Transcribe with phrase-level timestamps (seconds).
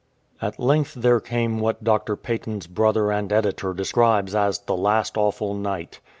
[0.41, 2.15] At length there came what Dr.
[2.15, 5.99] Paton's brother and editor describes as" the last awful night."